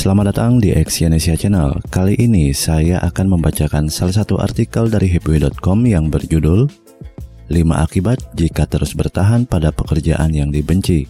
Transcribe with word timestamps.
Selamat 0.00 0.32
datang 0.32 0.56
di 0.56 0.72
Exyonesia 0.72 1.36
Channel. 1.36 1.76
Kali 1.92 2.16
ini 2.16 2.56
saya 2.56 3.04
akan 3.04 3.36
membacakan 3.36 3.92
salah 3.92 4.16
satu 4.16 4.40
artikel 4.40 4.88
dari 4.88 5.12
happyway.com 5.12 5.84
yang 5.84 6.08
berjudul 6.08 6.72
5 7.52 7.84
akibat 7.84 8.16
jika 8.32 8.64
terus 8.64 8.96
bertahan 8.96 9.44
pada 9.44 9.68
pekerjaan 9.68 10.32
yang 10.32 10.48
dibenci. 10.48 11.04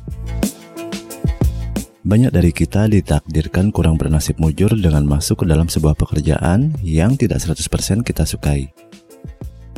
Banyak 2.02 2.34
dari 2.34 2.50
kita 2.50 2.90
ditakdirkan 2.90 3.70
kurang 3.70 3.94
bernasib 3.94 4.42
mujur 4.42 4.74
dengan 4.74 5.06
masuk 5.06 5.46
ke 5.46 5.54
dalam 5.54 5.70
sebuah 5.70 5.94
pekerjaan 5.94 6.74
yang 6.82 7.14
tidak 7.14 7.46
100% 7.46 8.02
kita 8.02 8.26
sukai. 8.26 8.74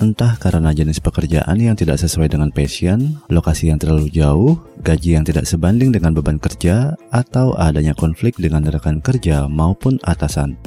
Entah 0.03 0.35
karena 0.35 0.75
jenis 0.75 0.99
pekerjaan 0.99 1.63
yang 1.63 1.79
tidak 1.79 1.95
sesuai 1.95 2.35
dengan 2.35 2.51
passion, 2.51 3.23
lokasi 3.31 3.71
yang 3.71 3.79
terlalu 3.79 4.11
jauh, 4.11 4.59
gaji 4.83 5.15
yang 5.15 5.23
tidak 5.23 5.47
sebanding 5.47 5.95
dengan 5.95 6.11
beban 6.11 6.43
kerja, 6.43 6.99
atau 7.15 7.55
adanya 7.55 7.95
konflik 7.95 8.35
dengan 8.35 8.67
rekan 8.67 8.99
kerja 8.99 9.47
maupun 9.47 10.03
atasan. 10.03 10.59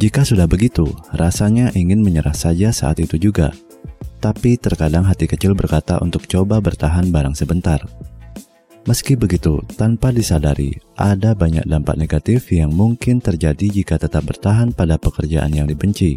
Jika 0.00 0.24
sudah 0.24 0.48
begitu, 0.48 0.88
rasanya 1.12 1.68
ingin 1.76 2.00
menyerah 2.00 2.32
saja 2.32 2.72
saat 2.72 2.96
itu 3.04 3.20
juga. 3.20 3.52
Tapi 4.24 4.56
terkadang 4.56 5.04
hati 5.04 5.28
kecil 5.28 5.52
berkata 5.52 6.00
untuk 6.00 6.24
coba 6.24 6.64
bertahan 6.64 7.12
barang 7.12 7.36
sebentar. 7.36 7.84
Meski 8.88 9.20
begitu, 9.20 9.60
tanpa 9.76 10.16
disadari, 10.16 10.72
ada 10.96 11.36
banyak 11.36 11.68
dampak 11.68 12.00
negatif 12.00 12.48
yang 12.48 12.72
mungkin 12.72 13.20
terjadi 13.20 13.68
jika 13.68 14.00
tetap 14.00 14.24
bertahan 14.24 14.72
pada 14.72 14.96
pekerjaan 14.96 15.52
yang 15.52 15.68
dibenci 15.68 16.16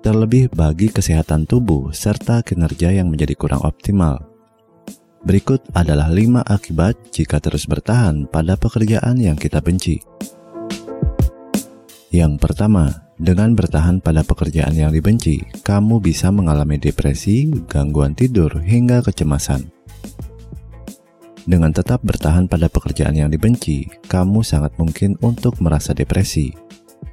terlebih 0.00 0.48
bagi 0.54 0.88
kesehatan 0.88 1.44
tubuh 1.44 1.90
serta 1.90 2.40
kinerja 2.46 2.94
yang 2.94 3.10
menjadi 3.10 3.34
kurang 3.34 3.62
optimal. 3.66 4.22
Berikut 5.26 5.66
adalah 5.74 6.06
5 6.06 6.46
akibat 6.46 6.94
jika 7.10 7.42
terus 7.42 7.66
bertahan 7.66 8.30
pada 8.30 8.54
pekerjaan 8.54 9.18
yang 9.18 9.34
kita 9.34 9.58
benci. 9.58 9.98
Yang 12.08 12.40
pertama, 12.40 13.10
dengan 13.18 13.52
bertahan 13.52 13.98
pada 13.98 14.22
pekerjaan 14.22 14.72
yang 14.78 14.94
dibenci, 14.94 15.42
kamu 15.66 15.98
bisa 15.98 16.30
mengalami 16.30 16.78
depresi, 16.78 17.50
gangguan 17.66 18.14
tidur, 18.14 18.62
hingga 18.62 19.02
kecemasan. 19.02 19.68
Dengan 21.48 21.74
tetap 21.74 22.04
bertahan 22.06 22.46
pada 22.46 22.70
pekerjaan 22.70 23.16
yang 23.18 23.28
dibenci, 23.28 23.90
kamu 24.06 24.46
sangat 24.46 24.76
mungkin 24.78 25.18
untuk 25.18 25.58
merasa 25.58 25.92
depresi, 25.92 26.54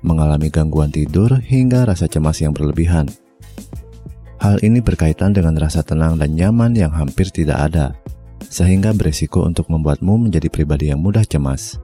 mengalami 0.06 0.54
gangguan 0.54 0.94
tidur 0.94 1.42
hingga 1.42 1.90
rasa 1.90 2.06
cemas 2.06 2.38
yang 2.38 2.54
berlebihan. 2.54 3.10
Hal 4.38 4.62
ini 4.62 4.78
berkaitan 4.78 5.34
dengan 5.34 5.58
rasa 5.58 5.82
tenang 5.82 6.22
dan 6.22 6.38
nyaman 6.38 6.78
yang 6.78 6.94
hampir 6.94 7.34
tidak 7.34 7.58
ada, 7.66 7.98
sehingga 8.46 8.94
beresiko 8.94 9.42
untuk 9.42 9.66
membuatmu 9.74 10.30
menjadi 10.30 10.54
pribadi 10.54 10.94
yang 10.94 11.02
mudah 11.02 11.26
cemas. 11.26 11.82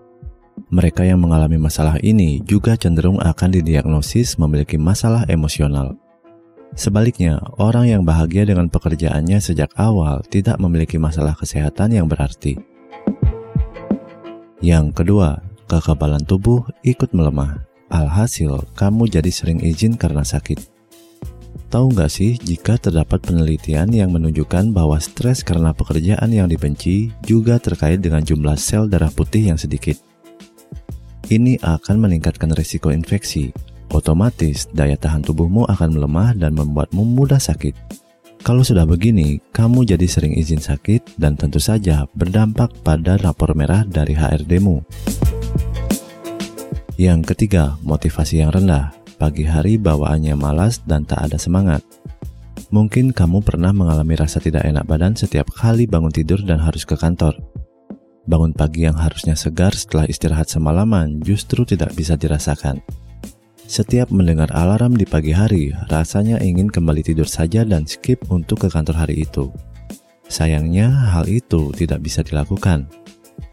Mereka 0.69 1.03
yang 1.03 1.17
mengalami 1.17 1.57
masalah 1.57 1.97
ini 2.05 2.39
juga 2.45 2.77
cenderung 2.77 3.17
akan 3.17 3.49
didiagnosis 3.57 4.37
memiliki 4.37 4.77
masalah 4.77 5.25
emosional. 5.25 5.97
Sebaliknya, 6.77 7.41
orang 7.59 7.89
yang 7.89 8.03
bahagia 8.07 8.47
dengan 8.47 8.71
pekerjaannya 8.71 9.43
sejak 9.43 9.75
awal 9.75 10.23
tidak 10.31 10.55
memiliki 10.61 10.95
masalah 10.95 11.35
kesehatan 11.35 11.91
yang 11.91 12.07
berarti. 12.07 12.55
Yang 14.61 15.03
kedua, 15.03 15.41
kekebalan 15.65 16.23
tubuh 16.23 16.63
ikut 16.85 17.11
melemah. 17.11 17.70
Alhasil, 17.91 18.63
kamu 18.79 19.11
jadi 19.11 19.27
sering 19.27 19.59
izin 19.59 19.99
karena 19.99 20.23
sakit. 20.23 20.63
Tahu 21.71 21.95
nggak 21.95 22.11
sih 22.11 22.35
jika 22.35 22.75
terdapat 22.75 23.23
penelitian 23.23 23.91
yang 23.91 24.11
menunjukkan 24.11 24.75
bahwa 24.75 24.99
stres 24.99 25.43
karena 25.43 25.71
pekerjaan 25.71 26.27
yang 26.31 26.47
dibenci 26.51 27.11
juga 27.23 27.59
terkait 27.59 28.03
dengan 28.03 28.23
jumlah 28.23 28.59
sel 28.59 28.91
darah 28.91 29.11
putih 29.11 29.51
yang 29.51 29.59
sedikit. 29.59 29.95
Ini 31.31 31.63
akan 31.63 31.95
meningkatkan 31.95 32.51
risiko 32.51 32.91
infeksi. 32.91 33.55
Otomatis, 33.91 34.67
daya 34.71 34.99
tahan 34.99 35.23
tubuhmu 35.23 35.67
akan 35.67 35.95
melemah 35.95 36.35
dan 36.35 36.55
membuatmu 36.55 37.03
mudah 37.07 37.39
sakit. 37.39 37.75
Kalau 38.43 38.67
sudah 38.67 38.83
begini, 38.83 39.39
kamu 39.55 39.87
jadi 39.87 40.07
sering 40.11 40.35
izin 40.35 40.59
sakit 40.59 41.15
dan 41.15 41.39
tentu 41.39 41.61
saja 41.63 42.03
berdampak 42.17 42.71
pada 42.83 43.15
rapor 43.15 43.55
merah 43.55 43.87
dari 43.87 44.11
HRD-mu. 44.17 44.81
Yang 46.99 47.35
ketiga, 47.35 47.79
motivasi 47.85 48.43
yang 48.43 48.51
rendah. 48.51 48.91
Pagi 49.15 49.45
hari 49.45 49.77
bawaannya 49.77 50.33
malas 50.33 50.81
dan 50.83 51.05
tak 51.05 51.29
ada 51.29 51.37
semangat. 51.37 51.85
Mungkin 52.71 53.11
kamu 53.11 53.43
pernah 53.43 53.75
mengalami 53.75 54.15
rasa 54.15 54.39
tidak 54.39 54.63
enak 54.63 54.87
badan 54.87 55.13
setiap 55.13 55.51
kali 55.51 55.85
bangun 55.85 56.09
tidur 56.09 56.41
dan 56.41 56.57
harus 56.57 56.87
ke 56.87 56.95
kantor. 56.95 57.35
Bangun 58.25 58.55
pagi 58.55 58.87
yang 58.87 58.95
harusnya 58.95 59.35
segar 59.35 59.75
setelah 59.75 60.07
istirahat 60.07 60.47
semalaman 60.47 61.19
justru 61.19 61.67
tidak 61.67 61.91
bisa 61.93 62.15
dirasakan. 62.15 62.79
Setiap 63.71 64.11
mendengar 64.11 64.51
alarm 64.51 64.99
di 64.99 65.07
pagi 65.07 65.31
hari, 65.31 65.71
rasanya 65.87 66.43
ingin 66.43 66.67
kembali 66.67 67.07
tidur 67.07 67.27
saja 67.27 67.63
dan 67.63 67.87
skip 67.87 68.19
untuk 68.27 68.65
ke 68.65 68.67
kantor 68.67 69.07
hari 69.07 69.23
itu. 69.23 69.47
Sayangnya, 70.31 70.91
hal 71.11 71.27
itu 71.27 71.71
tidak 71.75 72.03
bisa 72.03 72.23
dilakukan. 72.23 72.87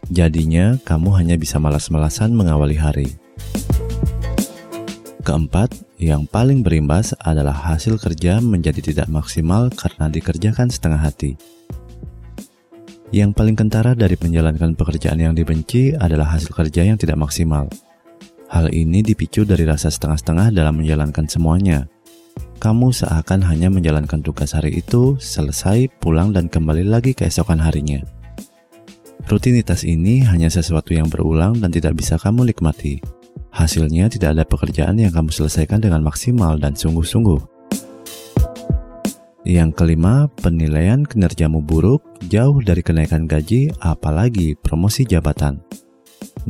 Jadinya, 0.09 0.79
kamu 0.81 1.13
hanya 1.21 1.35
bisa 1.37 1.61
malas-malasan 1.61 2.33
mengawali 2.33 2.75
hari. 2.79 3.09
Keempat, 5.21 5.77
yang 6.01 6.25
paling 6.25 6.65
berimbas 6.65 7.13
adalah 7.21 7.53
hasil 7.53 8.01
kerja 8.01 8.41
menjadi 8.41 8.81
tidak 8.81 9.07
maksimal 9.13 9.69
karena 9.69 10.09
dikerjakan 10.09 10.73
setengah 10.73 10.97
hati. 11.05 11.37
Yang 13.09 13.37
paling 13.37 13.57
kentara 13.57 13.93
dari 13.97 14.17
menjalankan 14.17 14.73
pekerjaan 14.73 15.21
yang 15.21 15.33
dibenci 15.33 15.93
adalah 15.97 16.33
hasil 16.33 16.53
kerja 16.53 16.85
yang 16.85 16.97
tidak 16.97 17.17
maksimal. 17.17 17.69
Hal 18.49 18.73
ini 18.73 19.05
dipicu 19.05 19.45
dari 19.45 19.65
rasa 19.65 19.93
setengah-setengah 19.93 20.49
dalam 20.49 20.81
menjalankan 20.81 21.29
semuanya. 21.29 21.85
Kamu 22.57 22.89
seakan 22.89 23.45
hanya 23.45 23.69
menjalankan 23.69 24.25
tugas 24.25 24.57
hari 24.57 24.81
itu, 24.81 25.17
selesai, 25.21 25.89
pulang, 26.01 26.33
dan 26.33 26.49
kembali 26.49 26.85
lagi 26.85 27.13
keesokan 27.13 27.61
harinya. 27.61 28.01
Rutinitas 29.29 29.85
ini 29.85 30.25
hanya 30.25 30.49
sesuatu 30.49 30.89
yang 30.89 31.05
berulang 31.05 31.61
dan 31.61 31.69
tidak 31.69 32.01
bisa 32.01 32.17
kamu 32.17 32.49
nikmati. 32.49 32.97
Hasilnya 33.53 34.09
tidak 34.09 34.33
ada 34.33 34.41
pekerjaan 34.41 34.97
yang 34.97 35.13
kamu 35.13 35.29
selesaikan 35.29 35.77
dengan 35.77 36.01
maksimal 36.01 36.57
dan 36.57 36.73
sungguh-sungguh. 36.73 37.37
Yang 39.45 39.69
kelima, 39.77 40.25
penilaian 40.41 41.05
kinerjamu 41.05 41.61
buruk 41.61 42.01
jauh 42.25 42.57
dari 42.65 42.81
kenaikan 42.81 43.29
gaji 43.29 43.69
apalagi 43.77 44.57
promosi 44.57 45.05
jabatan. 45.05 45.61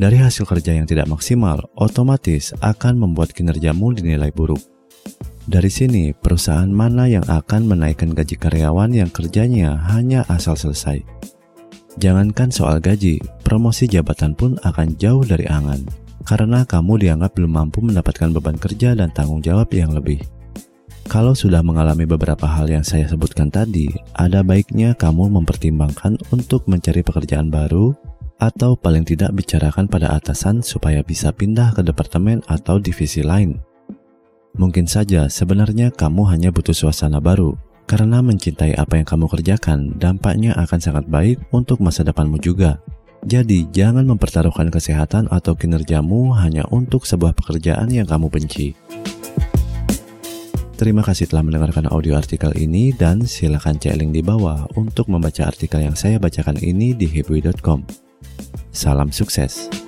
Dari 0.00 0.16
hasil 0.16 0.48
kerja 0.48 0.72
yang 0.72 0.88
tidak 0.88 1.04
maksimal, 1.12 1.60
otomatis 1.76 2.56
akan 2.64 2.96
membuat 2.96 3.36
kinerjamu 3.36 3.92
dinilai 3.92 4.32
buruk. 4.32 4.64
Dari 5.44 5.68
sini, 5.68 6.16
perusahaan 6.16 6.72
mana 6.72 7.12
yang 7.12 7.28
akan 7.28 7.76
menaikkan 7.76 8.16
gaji 8.16 8.40
karyawan 8.40 8.96
yang 8.96 9.12
kerjanya 9.12 9.76
hanya 9.92 10.24
asal 10.32 10.56
selesai? 10.56 11.04
Jangankan 11.98 12.54
soal 12.54 12.78
gaji, 12.78 13.18
promosi 13.42 13.90
jabatan 13.90 14.38
pun 14.38 14.54
akan 14.62 14.94
jauh 14.94 15.26
dari 15.26 15.50
angan 15.50 15.82
karena 16.22 16.62
kamu 16.62 17.02
dianggap 17.02 17.34
belum 17.34 17.52
mampu 17.58 17.82
mendapatkan 17.82 18.30
beban 18.30 18.54
kerja 18.54 18.94
dan 18.94 19.10
tanggung 19.10 19.42
jawab 19.42 19.66
yang 19.74 19.90
lebih. 19.90 20.22
Kalau 21.10 21.34
sudah 21.34 21.58
mengalami 21.66 22.06
beberapa 22.06 22.46
hal 22.46 22.70
yang 22.70 22.86
saya 22.86 23.10
sebutkan 23.10 23.50
tadi, 23.50 23.90
ada 24.14 24.46
baiknya 24.46 24.94
kamu 24.94 25.26
mempertimbangkan 25.42 26.14
untuk 26.30 26.70
mencari 26.70 27.02
pekerjaan 27.02 27.50
baru 27.50 27.90
atau 28.38 28.78
paling 28.78 29.02
tidak 29.02 29.34
bicarakan 29.34 29.90
pada 29.90 30.14
atasan 30.14 30.62
supaya 30.62 31.02
bisa 31.02 31.34
pindah 31.34 31.74
ke 31.74 31.82
departemen 31.82 32.46
atau 32.46 32.78
divisi 32.78 33.26
lain. 33.26 33.58
Mungkin 34.54 34.86
saja 34.86 35.26
sebenarnya 35.26 35.90
kamu 35.90 36.30
hanya 36.30 36.54
butuh 36.54 36.74
suasana 36.74 37.18
baru, 37.18 37.58
karena 37.90 38.22
mencintai 38.22 38.78
apa 38.78 39.02
yang 39.02 39.06
kamu 39.10 39.26
kerjakan 39.26 39.98
dampaknya 39.98 40.54
akan 40.54 40.78
sangat 40.78 41.10
baik 41.10 41.42
untuk 41.50 41.82
masa 41.82 42.06
depanmu 42.06 42.38
juga. 42.38 42.78
Jadi, 43.26 43.66
jangan 43.74 44.06
mempertaruhkan 44.06 44.70
kesehatan 44.70 45.26
atau 45.26 45.58
kinerjamu 45.58 46.38
hanya 46.38 46.62
untuk 46.70 47.02
sebuah 47.02 47.34
pekerjaan 47.34 47.90
yang 47.90 48.06
kamu 48.06 48.30
benci. 48.30 48.78
Terima 50.78 51.04
kasih 51.04 51.28
telah 51.28 51.44
mendengarkan 51.44 51.92
audio 51.92 52.16
artikel 52.16 52.54
ini 52.56 52.96
dan 52.96 53.26
silakan 53.28 53.76
cek 53.76 54.00
link 54.00 54.16
di 54.16 54.22
bawah 54.24 54.64
untuk 54.80 55.12
membaca 55.12 55.44
artikel 55.44 55.84
yang 55.84 55.92
saya 55.92 56.16
bacakan 56.16 56.56
ini 56.62 56.96
di 56.96 57.04
happy.com. 57.04 57.84
Salam 58.72 59.12
sukses. 59.12 59.79